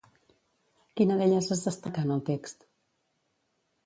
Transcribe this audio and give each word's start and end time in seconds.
Quina 1.01 1.17
d'elles 1.19 1.49
es 1.55 1.61
destaca 1.67 2.05
en 2.09 2.13
el 2.15 2.23
text? 2.31 2.65